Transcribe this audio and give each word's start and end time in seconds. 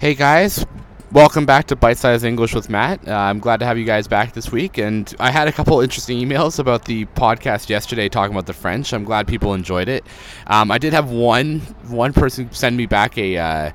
Hey 0.00 0.14
guys, 0.14 0.66
welcome 1.14 1.46
back 1.46 1.64
to 1.64 1.76
Bite 1.76 1.96
Size 1.96 2.24
English 2.24 2.56
with 2.56 2.68
Matt. 2.68 3.06
Uh, 3.06 3.12
I'm 3.12 3.38
glad 3.38 3.60
to 3.60 3.66
have 3.66 3.78
you 3.78 3.84
guys 3.84 4.08
back 4.08 4.32
this 4.32 4.50
week. 4.50 4.78
And 4.78 5.14
I 5.20 5.30
had 5.30 5.46
a 5.46 5.52
couple 5.52 5.80
interesting 5.80 6.18
emails 6.18 6.58
about 6.58 6.86
the 6.86 7.04
podcast 7.06 7.68
yesterday 7.68 8.08
talking 8.08 8.34
about 8.34 8.46
the 8.46 8.52
French. 8.52 8.92
I'm 8.92 9.04
glad 9.04 9.28
people 9.28 9.54
enjoyed 9.54 9.88
it. 9.88 10.04
Um, 10.48 10.72
I 10.72 10.78
did 10.78 10.92
have 10.92 11.10
one 11.10 11.60
one 11.86 12.12
person 12.12 12.50
send 12.50 12.76
me 12.76 12.86
back 12.86 13.16
a 13.16 13.36
uh, 13.36 13.70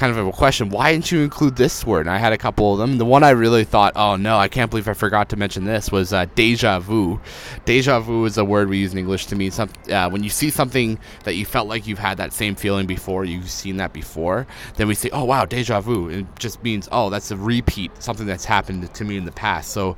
kind 0.00 0.16
of 0.16 0.26
a 0.26 0.32
question. 0.32 0.70
Why 0.70 0.92
didn't 0.92 1.12
you 1.12 1.20
include 1.20 1.56
this 1.56 1.84
word? 1.84 2.00
And 2.00 2.10
I 2.10 2.16
had 2.16 2.32
a 2.32 2.38
couple 2.38 2.72
of 2.72 2.78
them. 2.78 2.96
The 2.96 3.04
one 3.04 3.22
I 3.22 3.30
really 3.30 3.64
thought, 3.64 3.92
oh 3.96 4.16
no, 4.16 4.38
I 4.38 4.48
can't 4.48 4.70
believe 4.70 4.88
I 4.88 4.94
forgot 4.94 5.28
to 5.28 5.36
mention 5.36 5.64
this 5.64 5.92
was 5.92 6.14
uh, 6.14 6.24
deja 6.34 6.80
vu. 6.80 7.20
Deja 7.66 8.00
vu 8.00 8.24
is 8.24 8.38
a 8.38 8.44
word 8.44 8.70
we 8.70 8.78
use 8.78 8.92
in 8.92 8.98
English 8.98 9.26
to 9.26 9.36
mean 9.36 9.50
some, 9.50 9.68
uh, 9.92 10.08
when 10.08 10.24
you 10.24 10.30
see 10.30 10.48
something 10.48 10.98
that 11.24 11.34
you 11.34 11.44
felt 11.44 11.68
like 11.68 11.86
you've 11.86 11.98
had 11.98 12.16
that 12.16 12.32
same 12.32 12.54
feeling 12.54 12.86
before, 12.86 13.26
you've 13.26 13.50
seen 13.50 13.76
that 13.76 13.92
before, 13.92 14.46
then 14.76 14.88
we 14.88 14.94
say, 14.94 15.10
oh 15.12 15.24
wow, 15.24 15.44
deja 15.44 15.80
vu. 15.82 16.08
It 16.08 16.26
just 16.38 16.62
means, 16.62 16.79
oh, 16.92 17.10
that's 17.10 17.30
a 17.30 17.36
repeat, 17.36 17.90
something 18.02 18.26
that's 18.26 18.44
happened 18.44 18.92
to 18.92 19.04
me 19.04 19.16
in 19.16 19.24
the 19.24 19.32
past. 19.32 19.70
So 19.70 19.96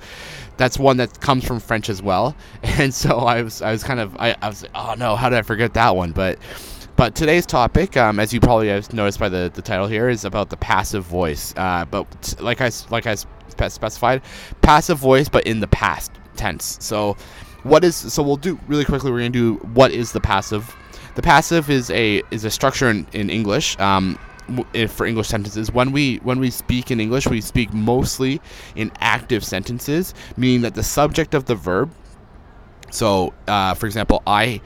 that's 0.56 0.78
one 0.78 0.96
that 0.98 1.20
comes 1.20 1.44
from 1.44 1.60
French 1.60 1.88
as 1.88 2.02
well. 2.02 2.36
And 2.62 2.92
so 2.92 3.18
I 3.18 3.42
was, 3.42 3.62
I 3.62 3.72
was 3.72 3.82
kind 3.84 4.00
of, 4.00 4.16
I, 4.18 4.34
I 4.40 4.48
was 4.48 4.62
like, 4.62 4.72
oh 4.74 4.94
no, 4.96 5.14
how 5.16 5.28
did 5.28 5.38
I 5.38 5.42
forget 5.42 5.74
that 5.74 5.94
one? 5.94 6.12
But 6.12 6.38
but 6.96 7.14
today's 7.14 7.46
topic, 7.46 7.96
um, 7.96 8.20
as 8.20 8.32
you 8.32 8.40
probably 8.40 8.68
have 8.68 8.92
noticed 8.92 9.18
by 9.18 9.28
the, 9.28 9.50
the 9.52 9.62
title 9.62 9.86
here, 9.86 10.08
is 10.08 10.24
about 10.24 10.50
the 10.50 10.56
passive 10.56 11.04
voice. 11.04 11.54
Uh, 11.56 11.84
but 11.86 12.34
like 12.40 12.60
I 12.60 12.70
like 12.90 13.06
I 13.06 13.16
specified, 13.48 14.22
passive 14.60 14.98
voice, 14.98 15.28
but 15.28 15.46
in 15.46 15.60
the 15.60 15.68
past 15.68 16.12
tense. 16.36 16.78
So, 16.80 17.16
what 17.62 17.84
is 17.84 17.96
so 17.96 18.22
we'll 18.22 18.36
do 18.36 18.58
really 18.68 18.84
quickly. 18.84 19.10
We're 19.10 19.18
gonna 19.18 19.30
do 19.30 19.54
what 19.72 19.90
is 19.90 20.12
the 20.12 20.20
passive. 20.20 20.76
The 21.14 21.22
passive 21.22 21.70
is 21.70 21.90
a 21.90 22.22
is 22.30 22.44
a 22.44 22.50
structure 22.50 22.90
in, 22.90 23.06
in 23.12 23.30
English. 23.30 23.78
Um, 23.78 24.18
for 24.88 25.06
English 25.06 25.28
sentences. 25.28 25.72
When 25.72 25.92
we 25.92 26.16
when 26.18 26.38
we 26.38 26.50
speak 26.50 26.90
in 26.90 27.00
English, 27.00 27.26
we 27.26 27.40
speak 27.40 27.72
mostly 27.72 28.40
in 28.76 28.90
active 29.00 29.44
sentences, 29.44 30.14
meaning 30.36 30.62
that 30.62 30.74
the 30.74 30.82
subject 30.82 31.34
of 31.34 31.46
the 31.46 31.54
verb. 31.54 31.90
So, 32.90 33.32
uh, 33.48 33.74
for 33.74 33.86
example, 33.86 34.22
I 34.26 34.60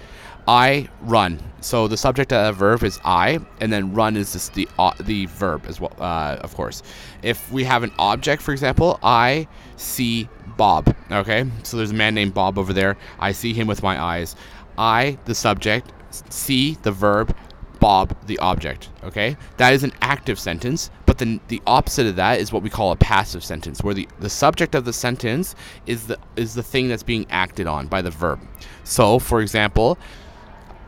I 0.48 0.88
run. 1.00 1.40
So 1.60 1.88
the 1.88 1.96
subject 1.96 2.32
of 2.32 2.46
the 2.46 2.58
verb 2.58 2.84
is 2.84 3.00
I, 3.04 3.40
and 3.60 3.72
then 3.72 3.92
run 3.92 4.16
is 4.16 4.32
just 4.32 4.54
the 4.54 4.68
uh, 4.78 4.92
the 5.00 5.26
verb 5.26 5.66
as 5.66 5.80
well, 5.80 5.92
uh, 5.98 6.36
of 6.40 6.54
course. 6.54 6.82
If 7.22 7.50
we 7.50 7.64
have 7.64 7.82
an 7.82 7.92
object, 7.98 8.42
for 8.42 8.52
example, 8.52 9.00
I 9.02 9.48
see 9.76 10.28
Bob. 10.56 10.94
Okay, 11.10 11.44
so 11.64 11.76
there's 11.76 11.90
a 11.90 11.94
man 11.94 12.14
named 12.14 12.34
Bob 12.34 12.58
over 12.58 12.72
there. 12.72 12.96
I 13.18 13.32
see 13.32 13.52
him 13.52 13.66
with 13.66 13.82
my 13.82 14.00
eyes. 14.00 14.36
I, 14.78 15.18
the 15.24 15.34
subject, 15.34 15.92
see 16.30 16.76
the 16.82 16.92
verb, 16.92 17.34
Bob, 17.86 18.16
the 18.26 18.36
object. 18.40 18.88
Okay, 19.04 19.36
that 19.58 19.72
is 19.72 19.84
an 19.84 19.92
active 20.02 20.40
sentence, 20.40 20.90
but 21.06 21.18
then 21.18 21.38
the 21.46 21.62
opposite 21.68 22.04
of 22.08 22.16
that 22.16 22.40
is 22.40 22.52
what 22.52 22.64
we 22.64 22.68
call 22.68 22.90
a 22.90 22.96
passive 22.96 23.44
sentence, 23.44 23.80
where 23.80 23.94
the, 23.94 24.08
the 24.18 24.28
subject 24.28 24.74
of 24.74 24.84
the 24.84 24.92
sentence 24.92 25.54
is 25.86 26.08
the 26.08 26.18
is 26.34 26.54
the 26.54 26.64
thing 26.64 26.88
that's 26.88 27.04
being 27.04 27.26
acted 27.30 27.68
on 27.68 27.86
by 27.86 28.02
the 28.02 28.10
verb. 28.10 28.40
So, 28.82 29.20
for 29.20 29.40
example, 29.40 29.98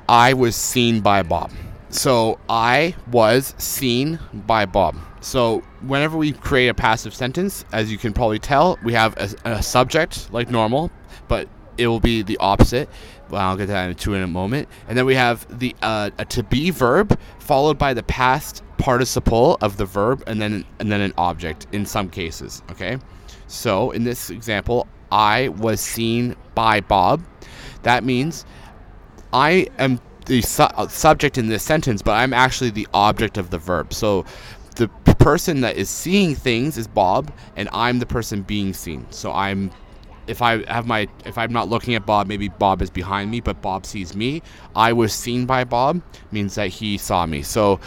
I 0.08 0.32
was 0.32 0.56
seen 0.56 1.00
by 1.00 1.22
Bob. 1.22 1.52
So 1.90 2.40
I 2.48 2.96
was 3.12 3.54
seen 3.58 4.18
by 4.32 4.66
Bob. 4.66 4.96
So 5.20 5.60
whenever 5.82 6.18
we 6.18 6.32
create 6.32 6.66
a 6.66 6.74
passive 6.74 7.14
sentence, 7.14 7.64
as 7.72 7.92
you 7.92 7.98
can 7.98 8.12
probably 8.12 8.40
tell, 8.40 8.76
we 8.82 8.92
have 8.94 9.16
a, 9.16 9.52
a 9.58 9.62
subject 9.62 10.32
like 10.32 10.50
normal, 10.50 10.90
but 11.28 11.48
it 11.78 11.86
will 11.86 12.00
be 12.00 12.22
the 12.22 12.36
opposite. 12.38 12.88
Well, 13.30 13.40
I'll 13.40 13.56
get 13.56 13.66
that 13.68 13.88
into 13.88 14.14
in 14.14 14.22
a 14.22 14.26
moment. 14.26 14.68
And 14.88 14.98
then 14.98 15.06
we 15.06 15.14
have 15.14 15.46
the 15.58 15.74
uh, 15.82 16.10
a 16.18 16.24
to 16.26 16.42
be 16.42 16.70
verb 16.70 17.18
followed 17.38 17.78
by 17.78 17.94
the 17.94 18.02
past 18.02 18.62
participle 18.76 19.58
of 19.60 19.76
the 19.76 19.86
verb, 19.86 20.22
and 20.26 20.40
then 20.40 20.64
and 20.78 20.90
then 20.90 21.00
an 21.00 21.14
object 21.16 21.66
in 21.72 21.86
some 21.86 22.10
cases. 22.10 22.62
Okay. 22.70 22.98
So 23.46 23.92
in 23.92 24.04
this 24.04 24.30
example, 24.30 24.86
I 25.10 25.48
was 25.48 25.80
seen 25.80 26.36
by 26.54 26.80
Bob. 26.80 27.22
That 27.82 28.04
means 28.04 28.44
I 29.32 29.68
am 29.78 30.00
the 30.26 30.42
su- 30.42 30.64
uh, 30.64 30.88
subject 30.88 31.38
in 31.38 31.48
this 31.48 31.62
sentence, 31.62 32.02
but 32.02 32.12
I'm 32.12 32.34
actually 32.34 32.70
the 32.70 32.86
object 32.92 33.38
of 33.38 33.50
the 33.50 33.58
verb. 33.58 33.94
So 33.94 34.26
the 34.76 34.88
person 35.18 35.62
that 35.62 35.76
is 35.76 35.88
seeing 35.88 36.34
things 36.34 36.78
is 36.78 36.86
Bob, 36.86 37.32
and 37.56 37.68
I'm 37.72 37.98
the 37.98 38.06
person 38.06 38.42
being 38.42 38.72
seen. 38.72 39.06
So 39.10 39.32
I'm 39.32 39.70
if 40.28 40.42
I 40.42 40.64
have 40.72 40.86
my 40.86 41.08
if 41.24 41.38
I'm 41.38 41.52
not 41.52 41.68
looking 41.68 41.94
at 41.94 42.06
Bob, 42.06 42.26
maybe 42.26 42.48
Bob 42.48 42.82
is 42.82 42.90
behind 42.90 43.30
me, 43.30 43.40
but 43.40 43.60
Bob 43.62 43.86
sees 43.86 44.14
me. 44.14 44.42
I 44.76 44.92
was 44.92 45.12
seen 45.12 45.46
by 45.46 45.64
Bob 45.64 46.02
means 46.30 46.54
that 46.56 46.68
he 46.68 46.98
saw 46.98 47.26
me. 47.26 47.42
So 47.42 47.80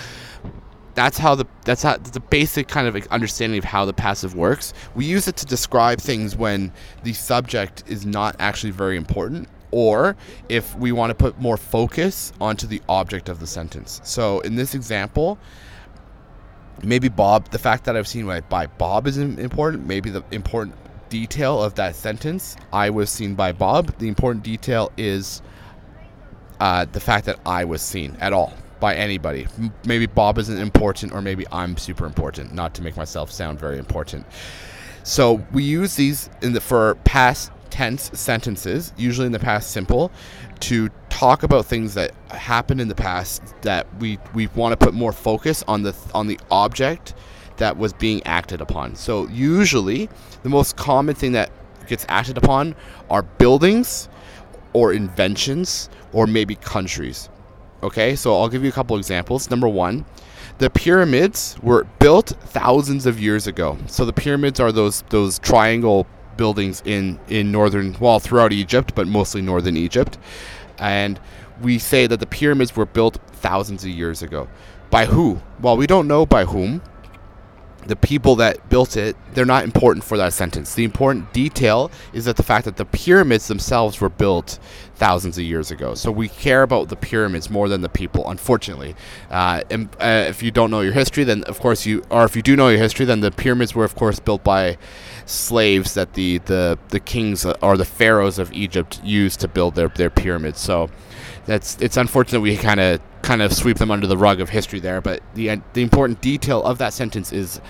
that's 0.93 1.17
how 1.17 1.35
the 1.35 1.45
that's 1.63 1.83
how 1.83 1.97
the 1.97 2.19
basic 2.19 2.67
kind 2.67 2.87
of 2.87 3.07
understanding 3.07 3.57
of 3.57 3.63
how 3.63 3.85
the 3.85 3.93
passive 3.93 4.35
works. 4.35 4.73
We 4.95 5.05
use 5.05 5.27
it 5.27 5.37
to 5.37 5.45
describe 5.45 5.99
things 5.99 6.35
when 6.35 6.73
the 7.03 7.13
subject 7.13 7.83
is 7.87 8.05
not 8.05 8.35
actually 8.39 8.71
very 8.71 8.97
important 8.97 9.47
or 9.71 10.17
if 10.49 10.75
we 10.75 10.91
want 10.91 11.11
to 11.11 11.15
put 11.15 11.39
more 11.39 11.55
focus 11.57 12.33
onto 12.41 12.67
the 12.67 12.81
object 12.89 13.29
of 13.29 13.39
the 13.39 13.47
sentence. 13.47 14.01
So 14.03 14.41
in 14.41 14.55
this 14.55 14.75
example, 14.75 15.37
maybe 16.83 17.07
Bob, 17.07 17.49
the 17.51 17.59
fact 17.59 17.85
that 17.85 17.95
I've 17.95 18.07
seen 18.07 18.25
by 18.49 18.67
Bob 18.67 19.07
is 19.07 19.17
important, 19.17 19.85
maybe 19.85 20.09
the 20.09 20.23
important 20.31 20.75
detail 21.11 21.61
of 21.61 21.75
that 21.75 21.95
sentence, 21.95 22.55
I 22.73 22.89
was 22.89 23.11
seen 23.11 23.35
by 23.35 23.51
Bob, 23.51 23.95
the 23.99 24.07
important 24.07 24.43
detail 24.43 24.91
is 24.97 25.43
uh, 26.59 26.85
the 26.85 26.99
fact 26.99 27.25
that 27.25 27.39
I 27.45 27.65
was 27.65 27.83
seen 27.83 28.17
at 28.19 28.33
all 28.33 28.53
by 28.79 28.95
anybody. 28.95 29.45
Maybe 29.85 30.07
Bob 30.07 30.39
isn't 30.39 30.57
important, 30.57 31.11
or 31.11 31.21
maybe 31.21 31.45
I'm 31.51 31.77
super 31.77 32.05
important, 32.05 32.53
not 32.55 32.73
to 32.75 32.81
make 32.81 32.97
myself 32.97 33.29
sound 33.29 33.59
very 33.59 33.77
important. 33.77 34.25
So 35.03 35.45
we 35.51 35.63
use 35.63 35.95
these 35.95 36.29
in 36.41 36.53
the 36.53 36.61
for 36.61 36.95
past 37.03 37.51
tense 37.69 38.09
sentences, 38.13 38.93
usually 38.97 39.25
in 39.25 39.33
the 39.33 39.39
past 39.39 39.71
simple, 39.71 40.11
to 40.61 40.89
talk 41.09 41.43
about 41.43 41.65
things 41.65 41.93
that 41.95 42.11
happened 42.29 42.79
in 42.79 42.87
the 42.87 42.95
past 42.95 43.43
that 43.63 43.85
we 43.99 44.17
we 44.33 44.47
want 44.47 44.71
to 44.71 44.77
put 44.77 44.93
more 44.93 45.11
focus 45.11 45.63
on 45.67 45.83
the 45.83 45.93
on 46.13 46.27
the 46.27 46.39
object 46.49 47.13
that 47.57 47.77
was 47.77 47.93
being 47.93 48.21
acted 48.25 48.61
upon. 48.61 48.95
So 48.95 49.27
usually 49.27 50.09
the 50.43 50.49
most 50.49 50.75
common 50.77 51.15
thing 51.15 51.33
that 51.33 51.51
gets 51.87 52.05
acted 52.09 52.37
upon 52.37 52.75
are 53.09 53.23
buildings 53.23 54.09
or 54.73 54.93
inventions 54.93 55.89
or 56.13 56.27
maybe 56.27 56.55
countries. 56.55 57.29
Okay? 57.83 58.15
So 58.15 58.37
I'll 58.37 58.49
give 58.49 58.63
you 58.63 58.69
a 58.69 58.73
couple 58.73 58.97
examples. 58.97 59.49
Number 59.49 59.67
1, 59.67 60.05
the 60.57 60.69
pyramids 60.69 61.57
were 61.61 61.85
built 61.99 62.33
thousands 62.41 63.05
of 63.05 63.19
years 63.19 63.47
ago. 63.47 63.77
So 63.87 64.05
the 64.05 64.13
pyramids 64.13 64.59
are 64.59 64.71
those 64.71 65.03
those 65.09 65.39
triangle 65.39 66.05
buildings 66.37 66.81
in 66.85 67.19
in 67.29 67.51
northern, 67.51 67.95
well, 67.99 68.19
throughout 68.19 68.53
Egypt, 68.53 68.93
but 68.95 69.07
mostly 69.07 69.41
northern 69.41 69.75
Egypt, 69.75 70.17
and 70.77 71.19
we 71.61 71.77
say 71.77 72.07
that 72.07 72.19
the 72.19 72.25
pyramids 72.25 72.75
were 72.75 72.85
built 72.85 73.17
thousands 73.33 73.83
of 73.83 73.89
years 73.89 74.21
ago. 74.21 74.47
By 74.89 75.05
who? 75.05 75.41
Well, 75.59 75.77
we 75.77 75.87
don't 75.87 76.07
know 76.07 76.25
by 76.25 76.45
whom. 76.45 76.81
The 77.87 77.95
people 77.95 78.35
that 78.35 78.69
built 78.69 78.95
it, 78.95 79.15
they're 79.33 79.45
not 79.45 79.63
important 79.63 80.03
for 80.03 80.17
that 80.17 80.33
sentence. 80.33 80.75
The 80.75 80.83
important 80.83 81.33
detail 81.33 81.91
is 82.13 82.25
that 82.25 82.37
the 82.37 82.43
fact 82.43 82.65
that 82.65 82.77
the 82.77 82.85
pyramids 82.85 83.47
themselves 83.47 83.99
were 83.99 84.09
built 84.09 84.59
thousands 84.95 85.37
of 85.37 85.43
years 85.43 85.71
ago. 85.71 85.95
So 85.95 86.11
we 86.11 86.29
care 86.29 86.61
about 86.61 86.89
the 86.89 86.95
pyramids 86.95 87.49
more 87.49 87.67
than 87.67 87.81
the 87.81 87.89
people, 87.89 88.29
unfortunately. 88.29 88.95
Uh, 89.31 89.63
and 89.71 89.89
uh, 89.99 90.25
if 90.27 90.43
you 90.43 90.51
don't 90.51 90.69
know 90.69 90.81
your 90.81 90.93
history, 90.93 91.23
then 91.23 91.43
of 91.45 91.59
course 91.59 91.87
you, 91.87 92.03
or 92.11 92.23
if 92.23 92.35
you 92.35 92.43
do 92.43 92.55
know 92.55 92.69
your 92.69 92.77
history, 92.77 93.05
then 93.05 93.21
the 93.21 93.31
pyramids 93.31 93.73
were 93.73 93.83
of 93.83 93.95
course 93.95 94.19
built 94.19 94.43
by 94.43 94.77
slaves 95.31 95.93
that 95.93 96.13
the 96.13 96.39
the 96.39 96.77
the 96.89 96.99
kings 96.99 97.45
uh, 97.45 97.57
or 97.61 97.77
the 97.77 97.85
pharaohs 97.85 98.37
of 98.39 98.51
Egypt 98.53 99.01
used 99.03 99.39
to 99.39 99.47
build 99.47 99.75
their 99.75 99.89
their 99.89 100.09
pyramids. 100.09 100.59
So 100.59 100.89
that's 101.45 101.77
it's 101.81 101.97
unfortunate 101.97 102.41
we 102.41 102.57
kind 102.57 102.79
of 102.79 103.01
kind 103.21 103.41
of 103.41 103.53
sweep 103.53 103.77
them 103.77 103.91
under 103.91 104.07
the 104.07 104.17
rug 104.17 104.41
of 104.41 104.49
history 104.49 104.79
there. 104.79 105.01
But 105.01 105.21
the 105.33 105.49
uh, 105.49 105.57
the 105.73 105.81
important 105.81 106.21
detail 106.21 106.63
of 106.63 106.77
that 106.79 106.93
sentence 106.93 107.31
is 107.31 107.61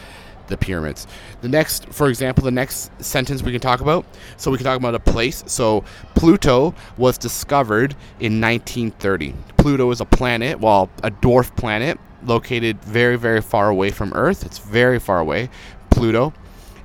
the 0.48 0.58
pyramids. 0.58 1.08
The 1.42 1.48
next, 1.48 1.88
for 1.90 2.10
example, 2.10 2.44
the 2.44 2.52
next 2.52 2.92
sentence 3.04 3.42
we 3.42 3.52
can 3.52 3.62
talk 3.62 3.82
about. 3.82 4.06
So 4.38 4.52
we 4.52 4.58
can 4.58 4.66
talk 4.66 4.78
about 4.78 4.94
a 4.94 5.00
place. 5.00 5.44
So 5.48 5.84
Pluto 6.14 6.76
was 6.98 7.18
discovered 7.18 7.94
in 8.20 8.42
1930. 8.42 9.34
Pluto 9.58 9.90
is 9.92 10.02
a 10.02 10.06
planet, 10.06 10.60
well, 10.60 10.90
a 11.04 11.10
dwarf 11.10 11.56
planet 11.56 12.00
located 12.24 12.84
very, 12.84 13.16
very 13.16 13.42
far 13.42 13.70
away 13.70 13.90
from 13.90 14.14
Earth. 14.14 14.46
It's 14.46 14.60
very 14.60 15.00
far 15.00 15.20
away, 15.20 15.50
Pluto. 15.90 16.34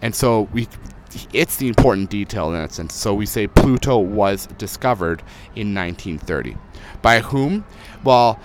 And 0.03 0.15
so 0.15 0.43
we 0.53 0.69
it's 1.33 1.57
the 1.57 1.69
important 1.69 2.11
detail 2.11 2.49
in 2.49 2.55
that 2.55 2.73
sense. 2.73 2.95
So 2.95 3.15
we 3.15 3.27
say 3.27 3.47
Pluto 3.47 3.99
was 3.99 4.47
discovered 4.59 5.21
in 5.55 5.75
1930. 5.75 6.57
By 7.03 7.21
whom? 7.21 7.65
Well, 8.05 8.39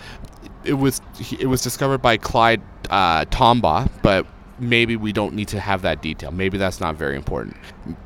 it 0.64 0.74
was 0.74 1.02
it 1.40 1.48
was 1.48 1.62
discovered 1.62 2.00
by 2.00 2.18
Clyde 2.18 2.62
uh, 2.90 3.26
Tombaugh, 3.26 3.90
but 4.02 4.26
maybe 4.60 4.96
we 4.96 5.12
don't 5.12 5.34
need 5.34 5.48
to 5.50 5.60
have 5.60 5.82
that 5.82 6.02
detail. 6.02 6.32
Maybe 6.32 6.58
that's 6.58 6.80
not 6.80 6.96
very 6.96 7.16
important. 7.16 7.58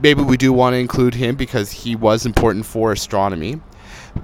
Maybe 0.01 0.23
we 0.23 0.37
do 0.37 0.53
want 0.53 0.73
to 0.73 0.77
include 0.77 1.13
him 1.13 1.35
because 1.35 1.71
he 1.71 1.95
was 1.95 2.25
important 2.25 2.65
for 2.65 2.91
astronomy. 2.91 3.61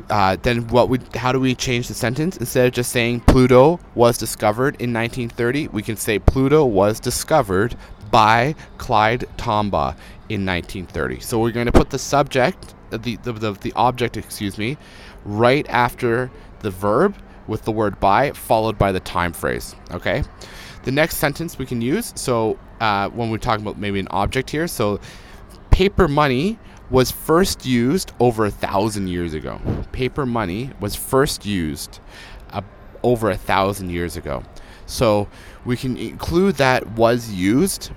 Uh, 0.10 0.38
then 0.42 0.68
what 0.70 0.88
we 0.88 1.00
how 1.16 1.34
do 1.34 1.40
we 1.40 1.54
change 1.54 1.90
the 1.90 1.94
sentence 1.94 2.38
instead 2.38 2.66
of 2.68 2.74
just 2.74 2.92
saying 2.92 3.20
Pluto 3.22 3.80
was 3.94 4.18
discovered 4.18 4.76
in 4.80 4.94
1930 4.94 5.68
we 5.68 5.82
can 5.82 5.98
say 5.98 6.18
Pluto 6.18 6.64
was 6.64 6.98
discovered 6.98 7.76
by 8.12 8.56
Clyde 8.78 9.26
Tombaugh 9.38 9.96
in 10.30 10.46
1930 10.46 11.20
so 11.20 11.40
we're 11.40 11.52
going 11.52 11.66
to 11.66 11.72
put 11.72 11.90
the 11.90 12.00
subject 12.00 12.76
the, 12.90 13.16
the, 13.18 13.32
the, 13.34 13.52
the 13.54 13.74
object 13.76 14.18
excuse 14.18 14.58
me 14.58 14.78
right 15.26 15.68
after 15.70 16.30
the 16.60 16.72
verb 16.72 17.16
with 17.48 17.64
the 17.64 17.72
word 17.72 18.00
by 18.00 18.32
followed 18.32 18.78
by 18.78 18.92
the 18.92 19.00
time 19.00 19.34
phrase 19.34 19.76
okay 19.92 20.24
the 20.84 20.92
next 20.92 21.18
sentence 21.18 21.58
we 21.58 21.66
can 21.66 21.82
use 21.82 22.14
so 22.16 22.58
uh, 22.80 23.10
when 23.10 23.30
we're 23.30 23.38
talking 23.38 23.64
about 23.64 23.78
maybe 23.78 24.00
an 24.00 24.08
object 24.10 24.50
here 24.50 24.68
so 24.68 25.00
paper 25.70 26.08
money 26.08 26.58
was 26.92 27.10
first 27.10 27.66
used 27.66 28.12
over 28.20 28.46
a 28.46 28.52
thousand 28.52 29.08
years 29.08 29.34
ago. 29.34 29.60
Paper 29.94 30.26
money 30.26 30.72
was 30.80 30.94
first 30.94 31.46
used 31.46 32.00
uh, 32.52 32.62
over 33.02 33.32
a 33.32 33.38
thousand 33.38 33.90
years 33.90 34.18
ago. 34.18 34.44
So 34.92 35.30
we 35.66 35.78
can 35.78 35.96
include 35.98 36.56
that 36.56 36.86
was 36.92 37.32
used 37.32 37.92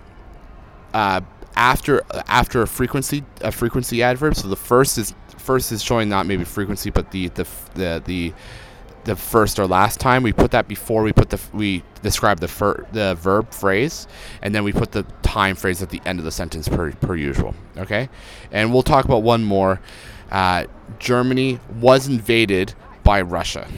uh, 0.93 1.21
after 1.57 2.03
after 2.29 2.63
a 2.63 2.67
frequency 2.67 3.25
a 3.41 3.51
frequency 3.51 4.03
adverb. 4.03 4.37
So 4.37 4.49
the 4.49 4.57
first 4.57 4.97
is 4.97 5.13
first 5.37 5.73
is 5.73 5.83
showing 5.83 6.09
not 6.09 6.27
maybe 6.27 6.45
frequency, 6.45 6.91
but 6.91 7.11
the 7.11 7.29
the 7.29 7.47
the, 7.75 8.03
the 8.05 8.33
the 9.05 9.17
first 9.17 9.59
or 9.59 9.67
last 9.67 9.99
time. 9.99 10.23
We 10.23 10.33
put 10.33 10.53
that 10.53 10.69
before 10.69 11.03
we 11.03 11.13
put 11.13 11.31
the 11.31 11.41
we 11.53 11.83
describe 12.03 12.39
the 12.39 12.49
fir- 12.49 12.87
the 12.93 13.17
verb 13.17 13.53
phrase, 13.53 14.07
and 14.41 14.55
then 14.55 14.63
we 14.63 14.73
put 14.73 14.93
the 14.93 15.03
time 15.23 15.57
phrase 15.57 15.83
at 15.83 15.91
the 15.91 16.01
end 16.07 16.21
of 16.21 16.25
the 16.25 16.31
sentence 16.31 16.69
per 16.69 16.93
per 16.93 17.17
usual. 17.17 17.55
Okay, 17.77 18.09
and 18.53 18.73
we'll 18.73 18.83
talk 18.83 19.05
about 19.05 19.23
one 19.23 19.43
more. 19.43 19.81
Uh, 20.31 20.67
Germany 21.01 21.59
was 21.81 22.09
invaded 22.09 22.75
by 23.03 23.21
Russia. 23.21 23.69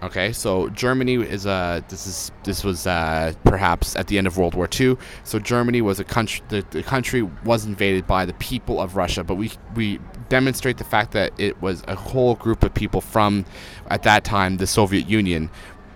Okay, 0.00 0.32
so 0.32 0.68
Germany 0.68 1.14
is 1.14 1.44
a 1.44 1.84
this 1.88 2.06
is 2.06 2.30
this 2.44 2.62
was 2.62 2.86
uh, 2.86 3.32
perhaps 3.42 3.96
at 3.96 4.06
the 4.06 4.16
end 4.16 4.28
of 4.28 4.38
World 4.38 4.54
War 4.54 4.68
II. 4.80 4.96
So 5.24 5.40
Germany 5.40 5.82
was 5.82 5.98
a 5.98 6.04
country. 6.04 6.44
The, 6.50 6.64
the 6.70 6.84
country 6.84 7.22
was 7.22 7.64
invaded 7.64 8.06
by 8.06 8.24
the 8.24 8.34
people 8.34 8.80
of 8.80 8.94
Russia, 8.94 9.24
but 9.24 9.34
we 9.34 9.50
we 9.74 9.98
demonstrate 10.28 10.78
the 10.78 10.84
fact 10.84 11.12
that 11.12 11.32
it 11.36 11.60
was 11.60 11.82
a 11.88 11.96
whole 11.96 12.36
group 12.36 12.62
of 12.62 12.72
people 12.74 13.00
from, 13.00 13.44
at 13.88 14.04
that 14.04 14.22
time, 14.22 14.58
the 14.58 14.68
Soviet 14.68 15.08
Union. 15.08 15.50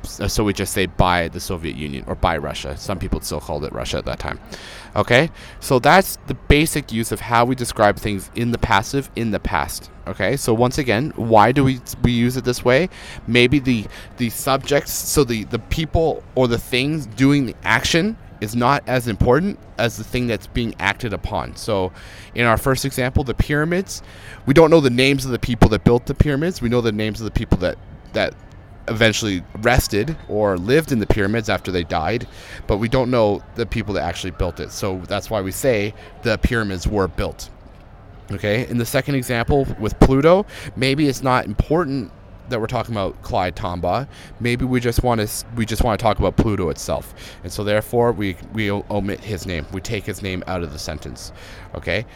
Uh, 0.04 0.28
so 0.28 0.44
we 0.44 0.52
just 0.52 0.72
say 0.72 0.86
by 0.86 1.28
the 1.28 1.40
Soviet 1.40 1.76
Union 1.76 2.04
or 2.06 2.14
by 2.14 2.36
Russia. 2.36 2.76
Some 2.76 2.98
people 2.98 3.20
still 3.20 3.40
called 3.40 3.64
it 3.64 3.72
Russia 3.72 3.98
at 3.98 4.04
that 4.06 4.18
time. 4.18 4.40
Okay, 4.94 5.30
so 5.60 5.78
that's 5.78 6.16
the 6.26 6.34
basic 6.34 6.92
use 6.92 7.12
of 7.12 7.20
how 7.20 7.44
we 7.44 7.54
describe 7.54 7.96
things 7.96 8.30
in 8.34 8.50
the 8.50 8.58
passive 8.58 9.10
in 9.16 9.30
the 9.30 9.40
past. 9.40 9.90
Okay, 10.06 10.36
so 10.36 10.52
once 10.52 10.78
again, 10.78 11.12
why 11.16 11.52
do 11.52 11.64
we 11.64 11.80
we 12.02 12.12
use 12.12 12.36
it 12.36 12.44
this 12.44 12.64
way? 12.64 12.88
Maybe 13.26 13.58
the 13.58 13.86
the 14.16 14.30
subjects, 14.30 14.92
so 14.92 15.24
the 15.24 15.44
the 15.44 15.58
people 15.58 16.22
or 16.34 16.48
the 16.48 16.58
things 16.58 17.06
doing 17.06 17.46
the 17.46 17.54
action 17.62 18.16
is 18.42 18.56
not 18.56 18.82
as 18.88 19.06
important 19.06 19.56
as 19.78 19.96
the 19.96 20.02
thing 20.02 20.26
that's 20.26 20.48
being 20.48 20.74
acted 20.80 21.12
upon. 21.12 21.54
So, 21.54 21.92
in 22.34 22.44
our 22.44 22.56
first 22.56 22.84
example, 22.84 23.22
the 23.22 23.34
pyramids, 23.34 24.02
we 24.46 24.52
don't 24.52 24.68
know 24.68 24.80
the 24.80 24.90
names 24.90 25.24
of 25.24 25.30
the 25.30 25.38
people 25.38 25.68
that 25.68 25.84
built 25.84 26.06
the 26.06 26.14
pyramids. 26.14 26.60
We 26.60 26.68
know 26.68 26.80
the 26.80 26.90
names 26.90 27.20
of 27.20 27.24
the 27.24 27.30
people 27.30 27.58
that 27.58 27.78
that 28.14 28.34
eventually 28.88 29.44
rested 29.58 30.16
or 30.28 30.58
lived 30.58 30.92
in 30.92 30.98
the 30.98 31.06
pyramids 31.06 31.48
after 31.48 31.70
they 31.70 31.84
died, 31.84 32.26
but 32.66 32.78
we 32.78 32.88
don't 32.88 33.10
know 33.10 33.42
the 33.54 33.66
people 33.66 33.94
that 33.94 34.02
actually 34.02 34.32
built 34.32 34.60
it. 34.60 34.70
So 34.70 35.00
that's 35.08 35.30
why 35.30 35.40
we 35.40 35.52
say 35.52 35.94
the 36.22 36.38
pyramids 36.38 36.86
were 36.86 37.08
built. 37.08 37.48
Okay, 38.30 38.66
in 38.68 38.78
the 38.78 38.86
second 38.86 39.16
example 39.16 39.66
with 39.78 39.98
Pluto, 40.00 40.46
maybe 40.74 41.06
it's 41.06 41.22
not 41.22 41.44
important 41.44 42.10
that 42.48 42.60
we're 42.60 42.66
talking 42.66 42.94
about 42.94 43.20
Clyde 43.22 43.56
Tombaugh. 43.56 44.06
Maybe 44.40 44.64
we 44.64 44.80
just 44.80 45.02
want 45.02 45.20
to 45.20 45.46
we 45.56 45.66
just 45.66 45.82
want 45.82 45.98
to 45.98 46.02
talk 46.02 46.18
about 46.18 46.36
Pluto 46.36 46.68
itself, 46.70 47.14
and 47.42 47.52
so 47.52 47.64
therefore 47.64 48.12
we 48.12 48.36
we 48.52 48.70
omit 48.70 49.20
his 49.20 49.46
name. 49.46 49.66
We 49.72 49.80
take 49.80 50.04
his 50.04 50.22
name 50.22 50.42
out 50.46 50.62
of 50.62 50.72
the 50.72 50.78
sentence. 50.78 51.32
Okay, 51.74 52.06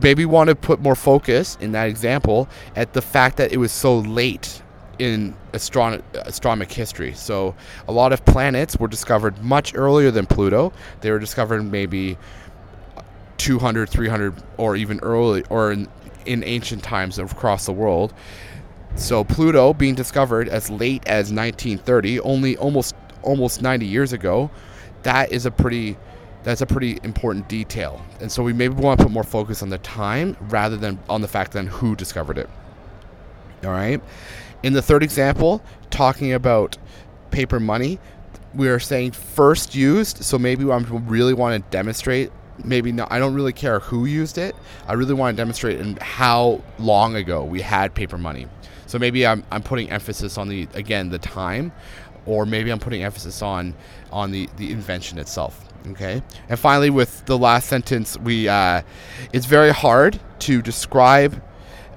maybe 0.00 0.24
we 0.24 0.32
want 0.32 0.48
to 0.48 0.54
put 0.54 0.80
more 0.80 0.94
focus 0.94 1.56
in 1.60 1.72
that 1.72 1.88
example 1.88 2.48
at 2.76 2.92
the 2.92 3.02
fact 3.02 3.36
that 3.38 3.52
it 3.52 3.56
was 3.56 3.72
so 3.72 3.98
late 3.98 4.62
in 4.98 5.34
astron- 5.52 6.02
astronomic 6.14 6.70
history. 6.70 7.14
So 7.14 7.54
a 7.86 7.92
lot 7.92 8.12
of 8.12 8.24
planets 8.24 8.78
were 8.78 8.88
discovered 8.88 9.42
much 9.42 9.74
earlier 9.74 10.10
than 10.10 10.26
Pluto. 10.26 10.72
They 11.00 11.10
were 11.10 11.18
discovered 11.18 11.62
maybe 11.62 12.18
200, 13.38 13.88
300, 13.88 14.34
or 14.56 14.76
even 14.76 14.98
early, 15.00 15.44
or 15.48 15.72
in, 15.72 15.88
in 16.26 16.42
ancient 16.44 16.82
times 16.82 17.18
across 17.18 17.66
the 17.66 17.72
world. 17.72 18.12
So 18.96 19.24
Pluto 19.24 19.72
being 19.74 19.94
discovered 19.94 20.48
as 20.48 20.70
late 20.70 21.06
as 21.06 21.32
1930, 21.32 22.20
only 22.20 22.56
almost 22.56 22.94
almost 23.22 23.62
90 23.62 23.84
years 23.84 24.12
ago, 24.12 24.50
that 25.02 25.32
is 25.32 25.44
a 25.46 25.50
pretty 25.50 25.96
that's 26.44 26.60
a 26.60 26.66
pretty 26.66 26.98
important 27.02 27.48
detail. 27.48 28.00
And 28.20 28.30
so 28.30 28.42
we 28.42 28.52
maybe 28.52 28.74
want 28.74 29.00
to 29.00 29.06
put 29.06 29.12
more 29.12 29.24
focus 29.24 29.62
on 29.62 29.68
the 29.68 29.78
time 29.78 30.36
rather 30.48 30.76
than 30.76 30.98
on 31.08 31.20
the 31.20 31.28
fact 31.28 31.52
than 31.52 31.66
who 31.66 31.94
discovered 31.94 32.38
it. 32.38 32.48
All 33.64 33.70
right. 33.70 34.00
In 34.62 34.72
the 34.72 34.82
third 34.82 35.02
example, 35.02 35.62
talking 35.90 36.32
about 36.32 36.76
paper 37.30 37.60
money, 37.60 37.98
we 38.54 38.68
are 38.68 38.78
saying 38.78 39.12
first 39.12 39.74
used. 39.74 40.24
So 40.24 40.38
maybe 40.38 40.70
I 40.70 40.78
really 40.78 41.34
want 41.34 41.62
to 41.62 41.70
demonstrate. 41.70 42.32
Maybe 42.64 42.90
not. 42.90 43.12
I 43.12 43.20
don't 43.20 43.34
really 43.34 43.52
care 43.52 43.78
who 43.78 44.04
used 44.04 44.36
it. 44.36 44.56
I 44.88 44.94
really 44.94 45.14
want 45.14 45.36
to 45.36 45.40
demonstrate 45.40 45.78
and 45.78 46.00
how 46.02 46.60
long 46.78 47.14
ago 47.14 47.44
we 47.44 47.60
had 47.60 47.94
paper 47.94 48.18
money. 48.18 48.48
So 48.86 48.98
maybe 48.98 49.26
I'm, 49.26 49.44
I'm 49.52 49.62
putting 49.62 49.90
emphasis 49.90 50.38
on 50.38 50.48
the 50.48 50.66
again 50.74 51.10
the 51.10 51.18
time, 51.18 51.72
or 52.26 52.46
maybe 52.46 52.70
I'm 52.70 52.80
putting 52.80 53.04
emphasis 53.04 53.42
on 53.42 53.74
on 54.10 54.32
the 54.32 54.48
the 54.56 54.72
invention 54.72 55.18
itself. 55.18 55.64
Okay, 55.90 56.20
and 56.48 56.58
finally 56.58 56.90
with 56.90 57.24
the 57.26 57.38
last 57.38 57.68
sentence, 57.68 58.18
we 58.18 58.48
uh, 58.48 58.82
it's 59.32 59.46
very 59.46 59.70
hard 59.70 60.18
to 60.40 60.60
describe 60.62 61.40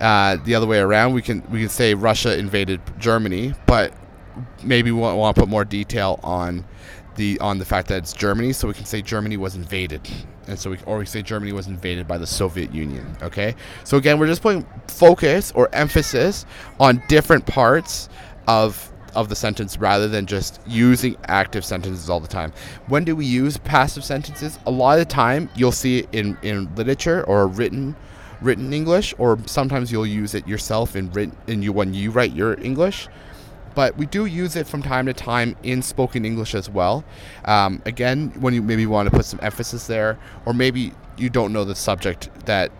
uh, 0.01 0.38
the 0.44 0.56
other 0.56 0.68
way 0.68 0.80
around. 0.80 1.13
We 1.13 1.21
can 1.21 1.44
we 1.50 1.59
can 1.59 1.69
say 1.69 1.94
Russia 1.94 2.38
invaded 2.38 2.81
Germany, 3.00 3.53
but 3.68 3.94
maybe 4.63 4.92
we 4.92 5.00
want, 5.00 5.36
to 5.36 5.42
put 5.42 5.50
more 5.50 5.63
detail 5.63 6.19
on 6.24 6.65
the 7.15 7.39
on 7.39 7.59
the 7.59 7.65
fact 7.65 7.88
that 7.89 8.00
it's 8.00 8.13
Germany, 8.13 8.51
so 8.53 8.68
we 8.68 8.74
can 8.74 8.86
say 8.86 9.01
Germany 9.01 9.38
was 9.38 9.56
invaded, 9.56 10.01
and 10.48 10.57
so 10.57 10.71
we 10.71 10.77
or 10.86 10.98
we 10.98 11.06
say 11.06 11.21
Germany 11.21 11.51
was 11.53 11.68
invaded 11.68 12.07
by 12.07 12.18
the 12.18 12.27
Soviet 12.27 12.74
Union. 12.74 13.06
Okay, 13.21 13.56
so 13.83 13.98
again, 13.98 14.19
we're 14.19 14.27
just 14.27 14.42
putting 14.42 14.65
focus 14.88 15.51
or 15.56 15.69
emphasis 15.74 16.45
on 16.80 17.01
different 17.07 17.45
parts 17.45 18.09
of 18.48 18.92
of 19.13 19.27
the 19.27 19.36
sentence 19.36 19.77
rather 19.77 20.07
than 20.07 20.25
just 20.25 20.62
using 20.65 21.18
active 21.27 21.65
sentences 21.65 22.09
all 22.09 22.21
the 22.21 22.27
time. 22.27 22.53
When 22.88 23.03
do 23.03 23.13
we 23.13 23.25
use 23.25 23.57
passive 23.57 24.06
sentences? 24.06 24.57
A 24.65 24.71
lot 24.71 24.94
of 24.94 25.00
the 25.00 25.13
time, 25.13 25.50
you'll 25.53 25.74
see 25.74 26.00
it 26.00 26.10
in 26.12 26.38
in 26.41 26.74
literature 26.75 27.24
or 27.25 27.48
written 27.48 27.96
written 28.41 28.74
English, 28.74 29.13
or 29.17 29.38
sometimes 29.45 29.91
you'll 29.91 30.07
use 30.07 30.33
it 30.33 30.48
yourself 30.48 30.95
in 30.95 31.12
written 31.12 31.36
in 31.48 31.62
you 31.62 31.71
when 31.71 31.93
you 31.93 32.12
write 32.12 32.33
your 32.33 32.60
English 32.60 33.07
but 33.75 33.98
we 33.98 34.05
do 34.05 34.25
use 34.25 34.55
it 34.55 34.67
from 34.67 34.81
time 34.81 35.05
to 35.05 35.13
time 35.13 35.55
in 35.63 35.81
spoken 35.81 36.25
English 36.25 36.55
as 36.55 36.69
well. 36.69 37.03
Um, 37.45 37.81
again, 37.86 38.31
when 38.39 38.53
you 38.53 38.62
maybe 38.62 38.86
want 38.86 39.10
to 39.10 39.15
put 39.15 39.25
some 39.25 39.39
emphasis 39.41 39.88
there, 39.88 40.19
or 40.45 40.53
maybe 40.53 40.93
you 41.17 41.29
don't 41.29 41.53
know 41.53 41.63
the 41.63 41.75
subject 41.75 42.29
that 42.45 42.71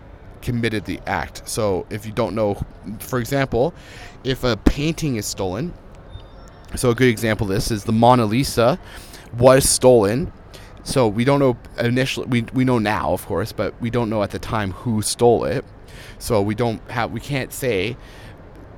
committed 0.42 0.84
the 0.84 1.00
act. 1.06 1.48
So 1.48 1.86
if 1.90 2.04
you 2.04 2.12
don't 2.12 2.34
know, 2.34 2.60
for 2.98 3.18
example, 3.18 3.74
if 4.24 4.44
a 4.44 4.56
painting 4.56 5.16
is 5.16 5.26
stolen, 5.26 5.72
so 6.74 6.90
a 6.90 6.94
good 6.94 7.08
example 7.08 7.46
of 7.46 7.52
this 7.52 7.70
is 7.70 7.84
the 7.84 7.92
Mona 7.92 8.24
Lisa 8.24 8.78
was 9.38 9.68
stolen. 9.68 10.32
So 10.84 11.06
we 11.06 11.24
don't 11.24 11.40
know 11.40 11.56
initially, 11.78 12.26
we, 12.26 12.42
we 12.52 12.64
know 12.64 12.78
now, 12.78 13.12
of 13.12 13.26
course, 13.26 13.52
but 13.52 13.80
we 13.80 13.90
don't 13.90 14.10
know 14.10 14.22
at 14.22 14.30
the 14.30 14.38
time 14.38 14.72
who 14.72 15.02
stole 15.02 15.44
it. 15.44 15.64
So 16.18 16.42
we 16.42 16.54
don't 16.54 16.80
have, 16.90 17.12
we 17.12 17.20
can't 17.20 17.52
say 17.52 17.96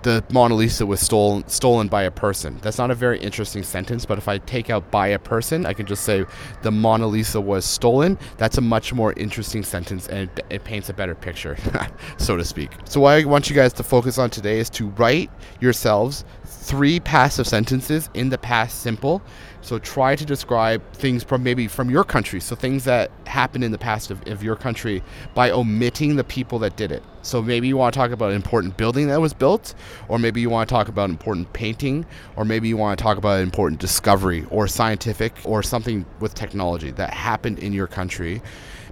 the 0.04 0.22
Mona 0.30 0.54
Lisa 0.54 0.86
was 0.86 1.00
stolen 1.00 1.48
stolen 1.48 1.88
by 1.88 2.02
a 2.02 2.10
person. 2.10 2.58
That's 2.62 2.78
not 2.78 2.90
a 2.90 2.94
very 2.94 3.18
interesting 3.18 3.62
sentence, 3.62 4.04
but 4.04 4.18
if 4.18 4.28
I 4.28 4.38
take 4.38 4.70
out 4.70 4.90
by 4.90 5.08
a 5.08 5.18
person, 5.18 5.66
I 5.66 5.72
can 5.72 5.86
just 5.86 6.04
say 6.04 6.24
the 6.62 6.70
Mona 6.70 7.06
Lisa 7.06 7.40
was 7.40 7.64
stolen. 7.64 8.18
That's 8.36 8.58
a 8.58 8.60
much 8.60 8.92
more 8.92 9.14
interesting 9.14 9.64
sentence 9.64 10.06
and 10.06 10.28
it, 10.28 10.46
it 10.50 10.64
paints 10.64 10.90
a 10.90 10.92
better 10.92 11.14
picture, 11.14 11.56
so 12.18 12.36
to 12.36 12.44
speak. 12.44 12.70
So 12.84 13.00
what 13.00 13.14
I 13.14 13.24
want 13.24 13.48
you 13.48 13.56
guys 13.56 13.72
to 13.72 13.82
focus 13.82 14.18
on 14.18 14.30
today 14.30 14.60
is 14.60 14.70
to 14.70 14.88
write 14.90 15.30
yourselves 15.60 16.24
three 16.44 17.00
passive 17.00 17.46
sentences 17.46 18.10
in 18.14 18.28
the 18.28 18.38
past 18.38 18.82
simple 18.82 19.22
so 19.64 19.78
try 19.78 20.14
to 20.14 20.26
describe 20.26 20.82
things 20.92 21.24
from 21.24 21.42
maybe 21.42 21.68
from 21.68 21.88
your 21.88 22.04
country, 22.04 22.38
so 22.38 22.54
things 22.54 22.84
that 22.84 23.10
happened 23.26 23.64
in 23.64 23.72
the 23.72 23.78
past 23.78 24.10
of, 24.10 24.26
of, 24.28 24.42
your 24.42 24.56
country 24.56 25.02
by 25.34 25.50
omitting 25.50 26.16
the 26.16 26.24
people 26.24 26.58
that 26.58 26.76
did 26.76 26.92
it. 26.92 27.02
So 27.24 27.40
maybe 27.40 27.66
you 27.68 27.76
want 27.76 27.94
to 27.94 27.98
talk 27.98 28.10
about 28.10 28.30
an 28.30 28.36
important 28.36 28.76
building 28.76 29.08
that 29.08 29.20
was 29.20 29.32
built, 29.32 29.74
or 30.08 30.18
maybe 30.18 30.40
you 30.42 30.50
want 30.50 30.68
to 30.68 30.74
talk 30.74 30.88
about 30.88 31.06
an 31.06 31.12
important 31.12 31.52
painting, 31.54 32.04
or 32.36 32.44
maybe 32.44 32.68
you 32.68 32.76
want 32.76 32.98
to 32.98 33.02
talk 33.02 33.16
about 33.16 33.38
an 33.38 33.42
important 33.42 33.80
discovery 33.80 34.46
or 34.50 34.68
scientific 34.68 35.32
or 35.44 35.62
something 35.62 36.04
with 36.20 36.34
technology 36.34 36.90
that 36.92 37.14
happened 37.14 37.58
in 37.58 37.72
your 37.72 37.86
country. 37.86 38.42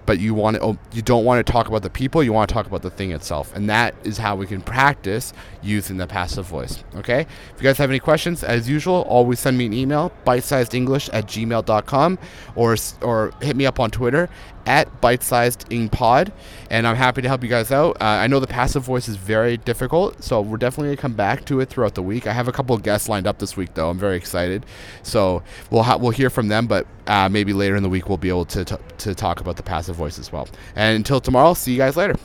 But 0.06 0.18
you 0.18 0.34
want 0.34 0.56
to, 0.56 0.62
oh, 0.62 0.78
you 0.92 1.02
don't 1.02 1.24
want 1.24 1.44
to 1.44 1.52
talk 1.52 1.68
about 1.68 1.82
the 1.82 1.90
people. 1.90 2.22
You 2.22 2.32
want 2.32 2.48
to 2.48 2.52
talk 2.52 2.66
about 2.66 2.82
the 2.82 2.90
thing 2.90 3.12
itself, 3.12 3.54
and 3.54 3.68
that 3.70 3.94
is 4.04 4.18
how 4.18 4.36
we 4.36 4.46
can 4.46 4.60
practice 4.60 5.32
using 5.62 5.96
the 5.96 6.06
passive 6.06 6.46
voice. 6.46 6.82
Okay. 6.96 7.20
If 7.22 7.54
you 7.58 7.62
guys 7.62 7.78
have 7.78 7.90
any 7.90 8.00
questions, 8.00 8.42
as 8.42 8.68
usual, 8.68 9.02
always 9.08 9.40
send 9.40 9.56
me 9.58 9.66
an 9.66 9.72
email, 9.72 10.12
bitesized.english 10.26 11.08
at 11.10 11.26
gmail.com, 11.26 12.18
or 12.56 12.76
or 13.02 13.32
hit 13.40 13.56
me 13.56 13.66
up 13.66 13.78
on 13.80 13.90
Twitter 13.90 14.28
at 14.66 15.00
bitesizedingpod, 15.00 16.32
and 16.70 16.86
I'm 16.86 16.96
happy 16.96 17.22
to 17.22 17.28
help 17.28 17.42
you 17.42 17.48
guys 17.48 17.72
out. 17.72 17.96
Uh, 18.00 18.04
I 18.04 18.26
know 18.26 18.40
the 18.40 18.46
passive 18.46 18.82
voice 18.82 19.08
is 19.08 19.16
very 19.16 19.56
difficult, 19.56 20.22
so 20.22 20.40
we're 20.40 20.56
definitely 20.56 20.90
gonna 20.90 21.02
come 21.02 21.14
back 21.14 21.44
to 21.46 21.60
it 21.60 21.68
throughout 21.68 21.94
the 21.94 22.02
week. 22.02 22.26
I 22.26 22.32
have 22.32 22.48
a 22.48 22.52
couple 22.52 22.74
of 22.74 22.82
guests 22.82 23.08
lined 23.08 23.26
up 23.26 23.38
this 23.38 23.56
week, 23.56 23.74
though. 23.74 23.90
I'm 23.90 23.98
very 23.98 24.16
excited, 24.16 24.64
so 25.02 25.42
we'll 25.70 25.82
ha- 25.82 25.96
we'll 25.96 26.10
hear 26.12 26.30
from 26.30 26.48
them, 26.48 26.66
but 26.66 26.86
uh, 27.06 27.28
maybe 27.28 27.52
later 27.52 27.76
in 27.76 27.82
the 27.82 27.88
week 27.88 28.08
we'll 28.08 28.18
be 28.18 28.28
able 28.28 28.44
to 28.46 28.64
t- 28.64 28.76
to 28.98 29.14
talk 29.14 29.40
about 29.40 29.56
the 29.56 29.62
passive 29.62 29.91
voice 29.92 30.18
as 30.18 30.32
well. 30.32 30.48
And 30.76 30.96
until 30.96 31.20
tomorrow, 31.20 31.54
see 31.54 31.72
you 31.72 31.78
guys 31.78 31.96
later. 31.96 32.16